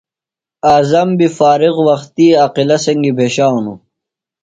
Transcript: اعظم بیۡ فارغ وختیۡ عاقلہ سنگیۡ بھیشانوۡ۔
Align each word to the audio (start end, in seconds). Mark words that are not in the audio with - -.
اعظم 0.73 1.09
بیۡ 1.17 1.31
فارغ 1.37 1.75
وختیۡ 1.87 2.37
عاقلہ 2.41 2.77
سنگیۡ 2.85 3.15
بھیشانوۡ۔ 3.17 3.79